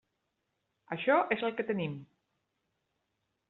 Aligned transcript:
Això 0.95 1.19
és 1.37 1.45
el 1.49 1.55
que 1.59 1.67
tenim. 1.69 1.95